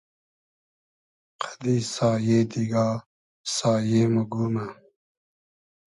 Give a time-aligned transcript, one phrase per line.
[1.41, 2.87] قئدی سایې دیگا
[3.55, 4.65] سایې مۉ گومۂ